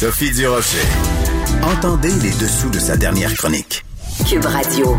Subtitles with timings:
[0.00, 0.86] Sophie Durocher.
[1.60, 3.84] Entendez les dessous de sa dernière chronique.
[4.30, 4.96] Cube Radio.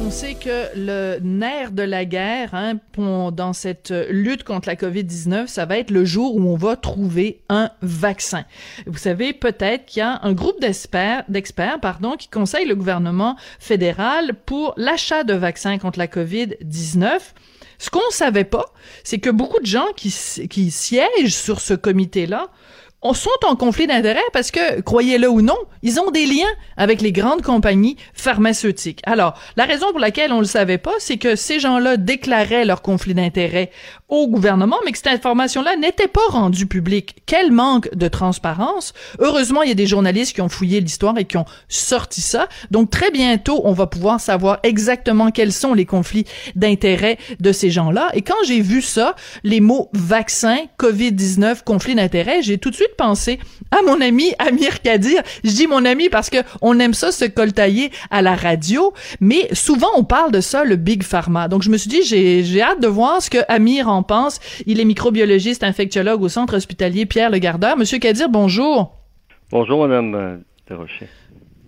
[0.00, 5.48] On sait que le nerf de la guerre hein, dans cette lutte contre la COVID-19,
[5.48, 8.44] ça va être le jour où on va trouver un vaccin.
[8.86, 13.34] Vous savez peut-être qu'il y a un groupe d'experts, d'experts pardon, qui conseille le gouvernement
[13.58, 17.18] fédéral pour l'achat de vaccins contre la COVID-19.
[17.80, 18.66] Ce qu'on savait pas,
[19.02, 20.14] c'est que beaucoup de gens qui,
[20.48, 22.50] qui siègent sur ce comité-là
[23.14, 27.12] sont en conflit d'intérêts parce que, croyez-le ou non, ils ont des liens avec les
[27.12, 29.00] grandes compagnies pharmaceutiques.
[29.04, 32.82] Alors, la raison pour laquelle on le savait pas, c'est que ces gens-là déclaraient leur
[32.82, 33.70] conflit d'intérêts
[34.10, 37.16] au gouvernement, mais que cette information-là n'était pas rendue publique.
[37.26, 38.92] Quel manque de transparence.
[39.18, 42.48] Heureusement, il y a des journalistes qui ont fouillé l'histoire et qui ont sorti ça.
[42.70, 46.24] Donc, très bientôt, on va pouvoir savoir exactement quels sont les conflits
[46.56, 48.10] d'intérêts de ces gens-là.
[48.14, 52.96] Et quand j'ai vu ça, les mots vaccin, COVID-19, conflit d'intérêts, j'ai tout de suite
[52.96, 53.38] penser
[53.70, 55.22] à mon ami Amir Kadir.
[55.44, 59.48] Je dis mon ami parce que on aime ça se coltailler à la radio, mais
[59.52, 61.48] souvent on parle de ça, le Big Pharma.
[61.48, 64.40] Donc je me suis dit, j'ai hâte de voir ce que Amir en pense.
[64.66, 67.76] Il est microbiologiste, infectiologue au Centre hospitalier Pierre Le Gardeur.
[67.76, 68.94] Monsieur Kadir, bonjour.
[69.50, 70.36] Bonjour, Madame euh,
[70.68, 71.08] Desrochers.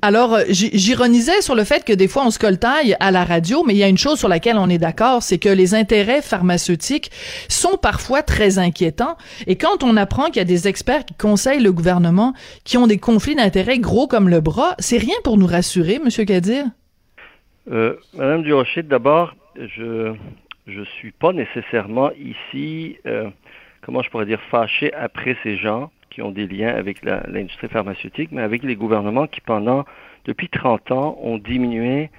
[0.05, 3.63] Alors, euh, j'ironisais sur le fait que des fois on se coltaille à la radio,
[3.65, 6.23] mais il y a une chose sur laquelle on est d'accord, c'est que les intérêts
[6.23, 7.13] pharmaceutiques
[7.49, 9.17] sont parfois très inquiétants.
[9.47, 12.89] Et quand on apprend qu'il y a des experts qui conseillent le gouvernement qui ont
[12.89, 16.65] des conflits d'intérêts gros comme le bras, c'est rien pour nous rassurer, Monsieur Kadir.
[17.71, 20.15] Euh, Madame Durocher, d'abord, je
[20.67, 23.31] je suis pas nécessairement ici, euh,
[23.83, 28.31] comment je pourrais dire, fâché après ces gens qui ont des liens avec l'industrie pharmaceutique,
[28.33, 29.85] mais avec les gouvernements qui, pendant,
[30.27, 32.11] depuis 30 ans, ont diminué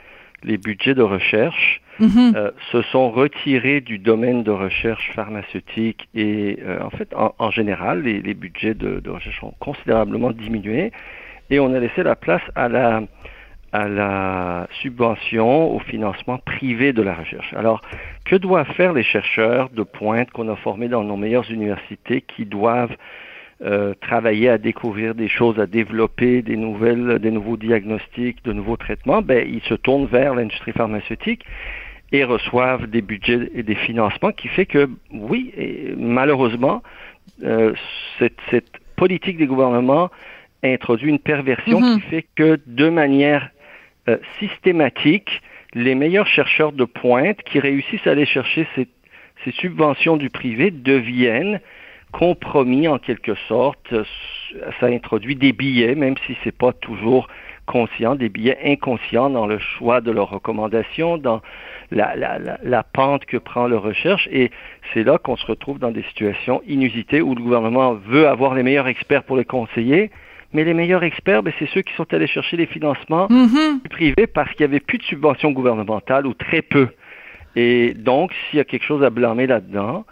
[0.43, 2.35] les budgets de recherche, mm-hmm.
[2.35, 8.01] euh, se sont retirés du domaine de recherche pharmaceutique et, euh, en fait, en, général,
[8.01, 10.91] les, budgets de, de, recherche ont considérablement diminué
[11.49, 13.03] et on a laissé la place à la,
[13.73, 17.53] à la subvention, au financement privé de la recherche.
[17.53, 17.81] Alors,
[18.25, 22.45] que doivent faire les chercheurs de pointe qu'on a formés dans nos meilleures universités qui
[22.45, 22.95] doivent
[23.63, 28.77] euh, travailler à découvrir des choses, à développer des nouvelles, des nouveaux diagnostics, de nouveaux
[28.77, 31.45] traitemts, ben, ils se tournent vers l'industrie pharmaceutique
[32.11, 35.53] et reçoivent des budgets et des financements qui fait que, oui,
[35.97, 36.83] malheureusement,
[37.43, 37.73] euh,
[38.19, 40.11] cette, cette, politique des gouvernements
[40.63, 41.95] introduit une perversion mm-hmm.
[41.95, 43.49] qui fait que, de manière
[44.07, 45.41] euh, systématique,
[45.73, 48.87] les meilleurs chercheurs de pointe qui réussissent à aller chercher ces,
[49.59, 51.59] subventions du privé deviennent
[52.13, 53.93] compromis en quelque sorte.
[54.79, 57.27] Ça introduit des billets, même si c'est pas toujours
[57.65, 61.41] conscient, des billets inconscients dans le choix de leurs recommandations, dans
[61.91, 64.27] la, la, la, pente que prend leur recherche.
[64.31, 64.51] Et
[64.93, 68.63] c'est là qu'on se retrouve dans des situations inusitées où le gouvernement veut avoir les
[68.63, 70.11] meilleurs experts pour les conseiller,
[70.53, 73.87] mais les meilleurs experts, ben, c'est ceux qui sont allés chercher les financements mm-hmm.
[73.89, 76.89] privés parce qu'il n'y avait plus de subventions gouvernementales ou très peu.
[77.55, 80.05] Et donc, s'il y a quelque chose à blâmer là-dedans,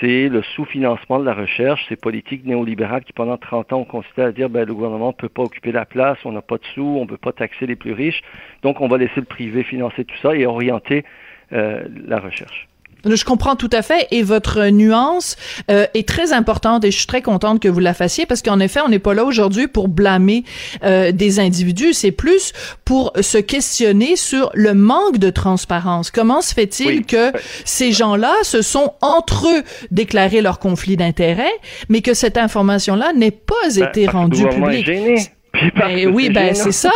[0.00, 4.22] c'est le sous-financement de la recherche, ces politiques néolibérales qui pendant 30 ans ont consisté
[4.22, 6.64] à dire ben, le gouvernement ne peut pas occuper la place, on n'a pas de
[6.74, 8.22] sous, on ne peut pas taxer les plus riches,
[8.62, 11.04] donc on va laisser le privé financer tout ça et orienter
[11.52, 12.68] euh, la recherche.
[13.04, 15.36] Je comprends tout à fait et votre nuance
[15.70, 18.60] euh, est très importante et je suis très contente que vous la fassiez parce qu'en
[18.60, 20.44] effet, on n'est pas là aujourd'hui pour blâmer
[20.84, 22.52] euh, des individus, c'est plus
[22.84, 26.10] pour se questionner sur le manque de transparence.
[26.10, 27.32] Comment se fait-il que
[27.64, 31.44] ces gens-là se sont entre eux déclaré leur conflit d'intérêts,
[31.88, 34.90] mais que cette information-là n'ait pas ben, été rendue publique?
[35.76, 36.90] Ben, oui, ben c'est ça.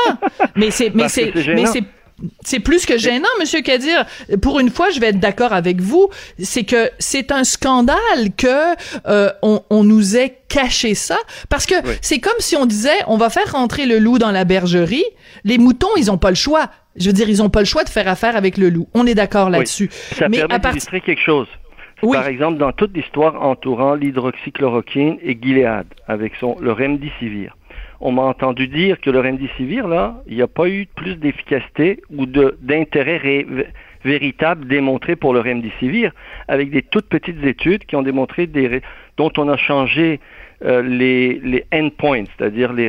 [0.56, 1.84] Mais c'est mais c'est mais c'est
[2.44, 4.05] c'est plus que gênant, Monsieur Kadir.
[4.43, 6.09] Pour une fois, je vais être d'accord avec vous.
[6.38, 7.99] C'est que c'est un scandale
[8.37, 8.75] que
[9.06, 11.19] euh, on, nous ait caché ça,
[11.49, 14.44] parce que c'est comme si on disait on va faire rentrer le loup dans la
[14.44, 15.05] bergerie.
[15.44, 16.69] Les moutons, ils ont pas le choix.
[16.97, 18.88] Je veux dire, ils ont pas le choix de faire affaire avec le loup.
[18.94, 19.88] On est d'accord là-dessus.
[19.93, 21.47] Ça Mais permet d'illustrer quelque chose.
[22.00, 27.57] Par exemple, dans toute l'histoire entourant l'hydroxychloroquine et Gilead, avec son le remdesivir
[28.00, 32.00] on m'a entendu dire que le remdesivir, là, il n'y a pas eu plus d'efficacité
[32.11, 33.45] ou d'intérêt
[34.05, 36.12] véritable démontré pour le remdesivir,
[36.47, 38.81] avec des toutes petites études qui ont démontré des,
[39.17, 40.21] dont on a changé
[40.65, 42.87] euh, les, endpoints, c'est-à-dire les,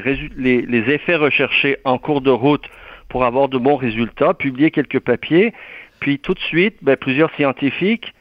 [0.87, 2.67] effets recherchés en cours de route
[3.09, 5.53] pour avoir de bons résultats, publier quelques papiers,
[5.99, 8.13] puis tout de suite, ben, plusieurs scientifiques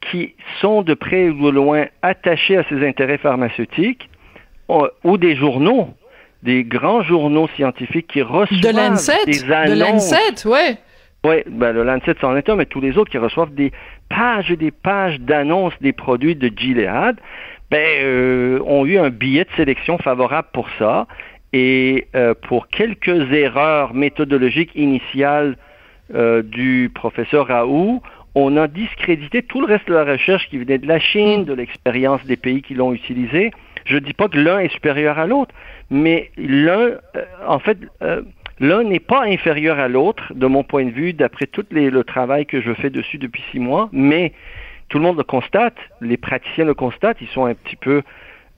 [0.00, 4.08] qui sont de près ou de loin attachés à ces intérêts pharmaceutiques,
[5.02, 5.88] ou des journaux,
[6.42, 8.72] des grands journaux scientifiques qui reçoivent de
[9.26, 9.70] des annonces.
[9.70, 10.78] De Lancet, ouais.
[11.24, 13.72] Oui, ben le Lancet c'en est un, mais tous les autres qui reçoivent des
[14.08, 17.16] pages et des pages d'annonces des produits de Gilead,
[17.70, 21.06] ben, euh, ont eu un billet de sélection favorable pour ça.
[21.52, 25.56] Et euh, pour quelques erreurs méthodologiques initiales
[26.14, 28.02] euh, du professeur Raoult,
[28.34, 31.52] on a discrédité tout le reste de la recherche qui venait de la Chine, de
[31.52, 33.50] l'expérience des pays qui l'ont utilisé.
[33.84, 35.54] Je ne dis pas que l'un est supérieur à l'autre,
[35.90, 36.98] mais l'un,
[37.46, 37.78] en fait,
[38.60, 42.44] L'un n'est pas inférieur à l'autre, de mon point de vue, d'après tout le travail
[42.44, 44.34] que je fais dessus depuis six mois, mais
[44.90, 48.02] tout le monde le constate, les praticiens le constatent, ils sont un petit peu,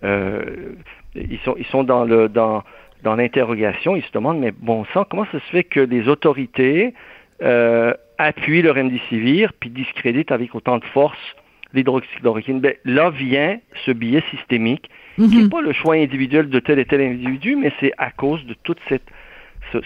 [0.02, 0.74] euh,
[1.14, 2.64] ils sont, ils sont dans le, dans,
[3.04, 6.94] dans l'interrogation, ils se demandent, mais bon sang, comment ça se fait que les autorités
[7.42, 11.36] euh, appuient le remdesivir puis discréditent avec autant de force
[11.74, 12.58] l'hydroxychloroquine?
[12.58, 15.50] Ben, là vient ce biais systémique, qui n'est mhm.
[15.50, 18.78] pas le choix individuel de tel et tel individu, mais c'est à cause de toute
[18.88, 19.08] cette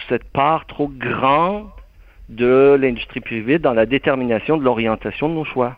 [0.08, 1.69] cette part trop grande
[2.28, 5.76] de l'industrie privée dans la détermination de l'orientation de nos choix.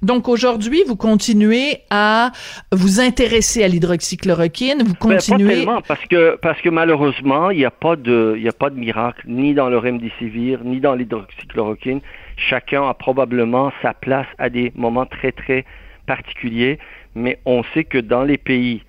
[0.00, 2.30] Donc aujourd'hui, vous continuez à
[2.70, 5.48] vous intéresser à l'hydroxychloroquine, vous ben, continuez.
[5.48, 8.70] pas tellement, parce que parce que malheureusement, il n'y a pas de il a pas
[8.70, 12.00] de miracle ni dans le remdesivir ni dans l'hydroxychloroquine.
[12.36, 15.64] Chacun a probablement sa place à des moments très très
[16.06, 16.78] particuliers,
[17.16, 18.82] mais on sait que dans les pays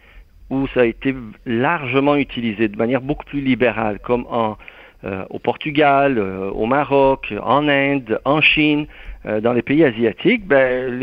[0.50, 1.16] où ça a été
[1.46, 4.58] largement utilisé de manière beaucoup plus libérale, comme en,
[5.06, 8.86] euh, au Portugal, euh, au Maroc, en Inde, en Chine,
[9.26, 11.00] euh, dans les pays asiatiques, ben,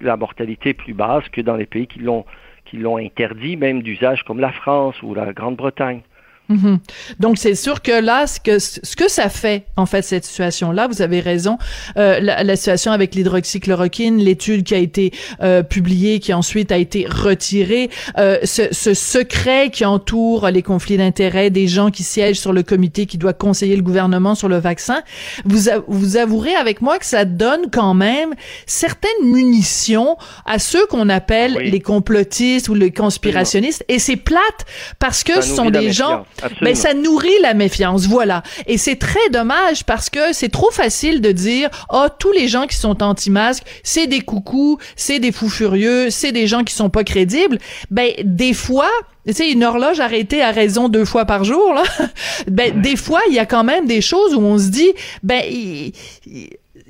[0.00, 2.24] la mortalité est plus basse que dans les pays qui l'ont
[2.64, 6.02] qui l'ont interdit, même d'usage comme la France ou la Grande-Bretagne.
[6.48, 6.78] Mhm.
[7.20, 10.86] Donc c'est sûr que là, ce que ce que ça fait en fait cette situation-là,
[10.86, 11.58] vous avez raison,
[11.98, 15.12] euh, la, la, situation avec l'hydroxychloroquine, l'étude qui a été
[15.42, 20.96] euh, publiée, qui ensuite a été retirée, euh, ce, ce, secret qui entoure les conflits
[20.96, 24.58] d'intérêts des gens qui siègent sur le comité qui doit conseiller le gouvernement sur le
[24.58, 25.02] vaccin,
[25.44, 28.34] vous vous avouerez avec moi que ça donne quand même
[28.64, 30.16] certaines munitions
[30.46, 34.64] à ceux qu'on appelle les complotistes ou les conspirationnistes, et c'est plate
[34.98, 36.24] parce que ce sont des gens
[36.62, 38.42] mais ça nourrit la méfiance, voilà.
[38.66, 42.66] Et c'est très dommage parce que c'est trop facile de dire oh tous les gens
[42.66, 46.90] qui sont anti-masques, c'est des coucous, c'est des fous furieux, c'est des gens qui sont
[46.90, 47.58] pas crédibles.
[47.90, 48.90] Ben des fois,
[49.26, 51.82] tu sais, une horloge arrêtée à raison deux fois par jour, là.
[52.48, 54.92] ben, des fois, il y a quand même des choses où on se dit,
[55.22, 55.42] ben,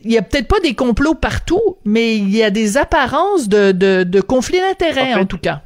[0.05, 3.73] il y a peut-être pas des complots partout, mais il y a des apparences de,
[3.73, 5.63] de, de conflits d'intérêts, en, tout cas.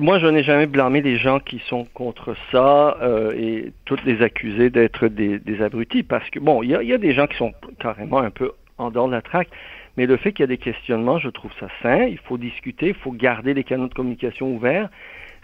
[0.00, 4.22] moi, je n'ai jamais blâmé les gens qui sont contre ça euh, et toutes les
[4.22, 7.26] accuser d'être des, des, abrutis, parce que, bon, il y a, y a, des gens
[7.26, 9.48] qui sont carrément un peu en dehors de la traque,
[9.96, 12.04] mais le fait qu'il y a des questionnements, je trouve ça sain.
[12.04, 14.88] Il faut discuter, il faut garder les canaux de communication ouverts.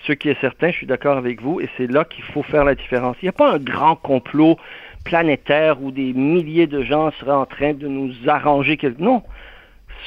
[0.07, 2.65] Ce qui est certain, je suis d'accord avec vous, et c'est là qu'il faut faire
[2.65, 3.17] la différence.
[3.23, 4.59] Il n'y a pas un grand complot
[5.05, 9.01] planétaire où des milliers de gens seraient en train de nous arranger quelque...
[9.01, 9.23] Non.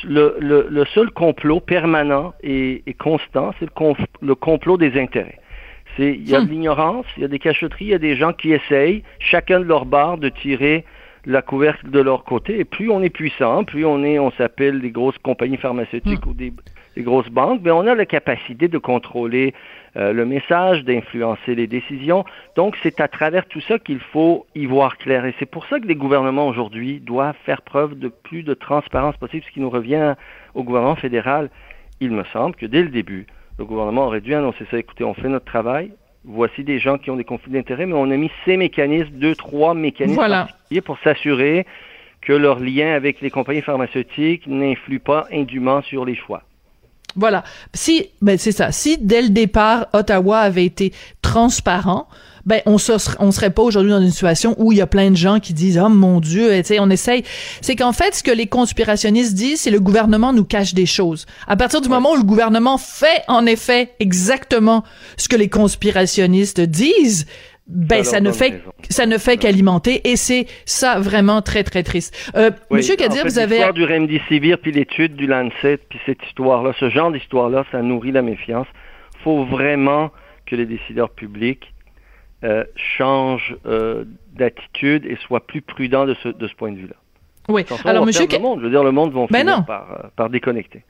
[0.04, 5.40] Le, le, le seul complot permanent et, constant, c'est le, le, complot des intérêts.
[5.98, 6.50] Il y a de hmm.
[6.50, 9.66] l'ignorance, il y a des cacheteries, il y a des gens qui essayent, chacun de
[9.66, 10.84] leur barre, de tirer
[11.26, 12.60] la couvercle de leur côté.
[12.60, 16.30] Et plus on est puissant, plus on est, on s'appelle des grosses compagnies pharmaceutiques hmm.
[16.30, 16.54] ou des,
[16.98, 19.54] des, grosses banques, mais ben, on a la capacité de contrôler
[19.98, 22.26] euh, le message, d'influencer les décisions.
[22.56, 25.26] Donc, c'est à travers tout ça qu'il faut y voir clair.
[25.26, 29.16] Et c'est pour ça que les gouvernements aujourd'hui doivent faire preuve de plus de transparence
[29.18, 30.16] possible, ce qui nous revient
[30.54, 31.50] au gouvernement fédéral.
[32.02, 33.26] Il me semble que dès le début,
[33.58, 34.78] le gouvernement aurait dû annoncer ça.
[34.78, 35.94] Écoutez, on fait notre travail.
[36.26, 39.36] Voici des gens qui ont des conflits d'intérêts, mais on a mis ces mécanismes, deux,
[39.36, 41.66] trois mécanismes particuliers pour s'assurer
[42.22, 46.42] que leur lien avec les compagnies pharmaceutiques n'influe pas indûment sur les choix.
[47.16, 47.44] Voilà.
[47.74, 48.72] Si, ben c'est ça.
[48.72, 52.08] Si dès le départ Ottawa avait été transparent,
[52.46, 55.10] ben on se, on serait pas aujourd'hui dans une situation où il y a plein
[55.10, 57.24] de gens qui disent oh mon Dieu, tu sais, on essaye.
[57.62, 61.26] C'est qu'en fait, ce que les conspirationnistes disent, c'est le gouvernement nous cache des choses.
[61.48, 64.84] À partir du moment où le gouvernement fait en effet exactement
[65.18, 67.26] ce que les conspirationnistes disent,
[67.68, 72.32] ben ça, ne fait ça ne fait qu'alimenter et c'est ça vraiment très très triste.
[72.36, 76.62] Euh, Monsieur Kadir, vous avez l'histoire du remdesivir puis l'étude du Lancet puis cette histoire
[76.64, 78.68] là, ce genre d'histoire là, ça nourrit la méfiance.
[79.24, 80.12] Faut vraiment
[80.46, 81.74] que les décideurs publics
[82.44, 86.88] euh, changent euh, d'attitude et soient plus prudents de ce de ce point de vue
[86.88, 86.96] là.
[87.48, 87.66] Oui.
[87.84, 90.30] Alors Monsieur, le monde, je veux dire le monde va ben finir par, euh, par
[90.30, 90.84] déconnecter.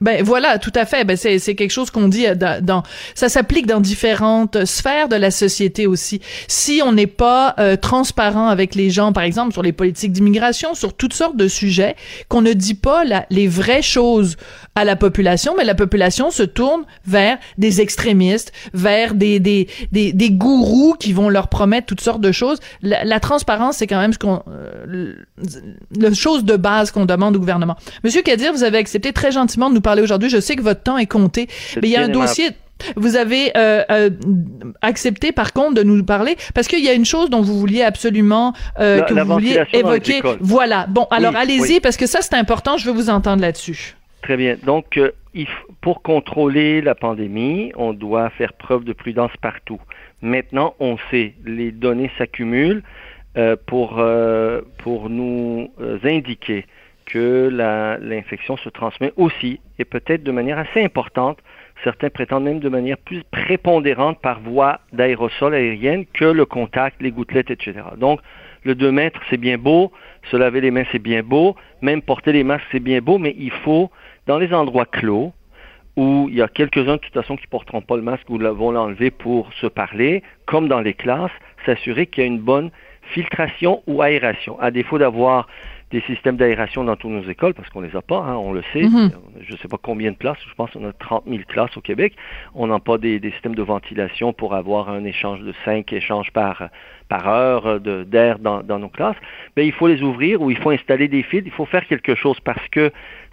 [0.00, 1.04] Ben voilà, tout à fait.
[1.04, 2.82] Ben c'est c'est quelque chose qu'on dit euh, dans,
[3.14, 6.20] ça s'applique dans différentes sphères de la société aussi.
[6.46, 10.74] Si on n'est pas euh, transparent avec les gens, par exemple sur les politiques d'immigration,
[10.74, 11.96] sur toutes sortes de sujets,
[12.28, 14.36] qu'on ne dit pas la, les vraies choses
[14.74, 20.12] à la population, mais la population se tourne vers des extrémistes, vers des des des,
[20.12, 22.58] des gourous qui vont leur promettre toutes sortes de choses.
[22.82, 25.14] La, la transparence, c'est quand même ce qu'on euh,
[25.96, 27.76] la chose de base qu'on demande au gouvernement.
[28.04, 30.28] Monsieur Kadir, vous avez accepté très gentiment de nous parler aujourd'hui.
[30.28, 32.50] Je sais que votre temps est compté, mais il y a un dossier.
[32.94, 34.10] Vous avez euh, euh,
[34.82, 37.82] accepté, par contre, de nous parler parce qu'il y a une chose dont vous vouliez
[37.82, 40.20] absolument euh, que vous vouliez évoquer.
[40.40, 40.86] Voilà.
[40.88, 42.76] Bon, alors allez-y parce que ça c'est important.
[42.76, 43.96] Je veux vous entendre là-dessus.
[44.22, 44.56] Très bien.
[44.62, 45.00] Donc,
[45.80, 49.80] pour contrôler la pandémie, on doit faire preuve de prudence partout.
[50.20, 52.82] Maintenant, on sait, les données s'accumulent
[53.66, 54.02] pour
[54.84, 55.70] pour nous
[56.04, 56.66] indiquer
[57.08, 57.48] que
[58.00, 61.38] l'infection se transmet aussi, et peut-être de manière assez importante,
[61.82, 67.10] certains prétendent même de manière plus prépondérante par voie d'aérosol aérienne que le contact, les
[67.10, 67.80] gouttelettes, etc.
[67.96, 68.20] Donc,
[68.64, 69.90] le 2 mètres, c'est bien beau,
[70.30, 73.34] se laver les mains, c'est bien beau, même porter les masques, c'est bien beau, mais
[73.38, 73.90] il faut,
[74.26, 75.32] dans les endroits clos,
[75.96, 78.38] où il y a quelques-uns de toute façon qui ne porteront pas le masque ou
[78.38, 81.32] vont l'enlever pour se parler, comme dans les classes,
[81.64, 82.70] s'assurer qu'il y a une bonne
[83.02, 84.60] filtration ou aération.
[84.60, 85.48] À défaut d'avoir
[85.90, 88.62] des systèmes d'aération dans toutes nos écoles, parce qu'on les a pas, hein, on le
[88.72, 88.82] sait.
[88.82, 89.10] Mhm.
[89.40, 91.80] Je ne sais pas combien de classes, je pense qu'on a 30 000 classes au
[91.80, 92.14] Québec.
[92.54, 96.68] On n'a pas des, systèmes de ventilation pour avoir un échange de 5 échanges par,
[97.08, 99.16] par heure d'air dans, dans, nos classes.
[99.56, 102.14] Mais il faut les ouvrir ou il faut installer des fils, il faut faire quelque
[102.14, 102.90] chose parce que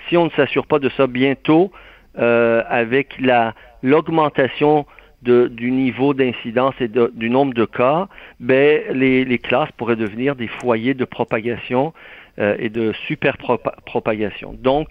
[0.08, 1.72] si on ne s'assure pas de ça bientôt,
[2.18, 4.86] euh, avec la l'augmentation
[5.22, 8.08] du niveau d'incidence et du nombre de cas,
[8.40, 11.94] ben, les, les, classes pourraient devenir des foyers de propagation
[12.40, 14.54] euh, et de super propagation.
[14.54, 14.90] Donc,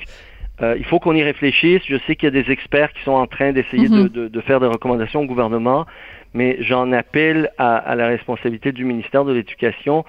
[0.63, 1.83] euh, il faut qu'on y réfléchisse.
[1.87, 4.29] Je sais qu'il y a des experts qui sont en train d'essayer de, mhm.
[4.29, 5.87] de, faire des recommandations au gouvernement,
[6.33, 10.05] mais j'en appelle à, à, la responsabilité du ministère de l'Éducation.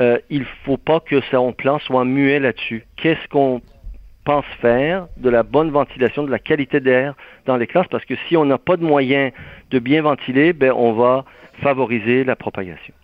[0.00, 2.84] Euh, il ne faut pas que son plan soit muet là-dessus.
[2.96, 3.60] Qu'est-ce qu'on
[4.24, 7.14] pense faire de la bonne ventilation, de la qualité d'air
[7.46, 7.88] dans les classes?
[7.90, 9.32] Parce que si on n'a pas de moyens
[9.70, 11.24] de bien ventiler, ben, on va
[11.60, 12.94] favoriser la propagation.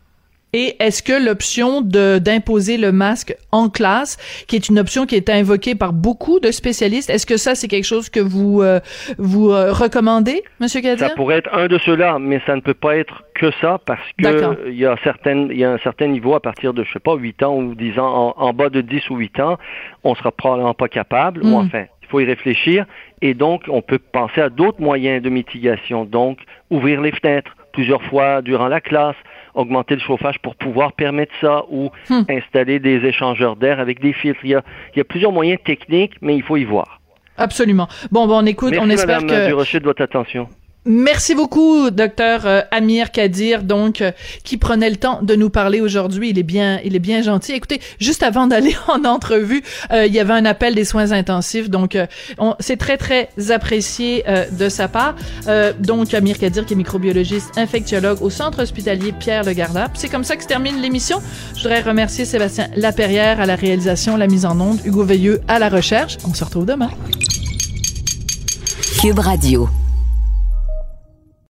[0.54, 5.16] Et est-ce que l'option de d'imposer le masque en classe, qui est une option qui
[5.16, 8.78] est invoquée par beaucoup de spécialistes, est-ce que ça c'est quelque chose que vous euh,
[9.18, 11.08] vous euh, recommandez, Monsieur Kadir?
[11.08, 14.08] Ça pourrait être un de ceux-là, mais ça ne peut pas être que ça parce
[14.16, 16.92] que il y a certaines il y a un certain niveau à partir de je
[16.92, 19.58] sais pas 8 ans ou 10 ans en, bas de 10 ou 8 ans,
[20.04, 21.66] on sera probablement pas capable ou hmm.
[21.66, 22.86] enfin il faut y réfléchir
[23.22, 26.38] et donc on peut penser à d'autres moyens de mitigation donc
[26.70, 29.16] ouvrir les fenêtres plusieurs fois durant la classe
[29.54, 32.22] augmenter le chauffage pour pouvoir permettre ça ou hmm.
[32.28, 34.40] installer des échangeurs d'air avec des filtres.
[34.44, 34.62] Il y, a,
[34.94, 37.00] il y a plusieurs moyens techniques, mais il faut y voir.
[37.36, 37.88] Absolument.
[38.10, 39.46] Bon, bon, on écoute, on espère Madame que...
[39.48, 40.48] Durocher de votre attention.
[40.86, 44.12] Merci beaucoup, docteur euh, Amir Kadir, donc euh,
[44.44, 46.28] qui prenait le temps de nous parler aujourd'hui.
[46.28, 47.52] Il est bien, il est bien gentil.
[47.52, 49.62] Écoutez, juste avant d'aller en entrevue,
[49.92, 51.96] euh, il y avait un appel des soins intensifs, donc
[52.60, 55.14] c'est très très apprécié de sa part.
[55.78, 59.92] donc Amir Kadir, qui est microbiologiste infectiologue au centre hospitalier Pierre Le Gardap.
[59.94, 61.20] C'est comme ça que se termine l'émission.
[61.56, 65.58] Je voudrais remercier Sébastien Laperrière à la réalisation, la mise en onde, Hugo Veilleux à
[65.58, 66.18] la recherche.
[66.28, 66.90] On se retrouve demain.
[69.00, 69.68] Cube Radio.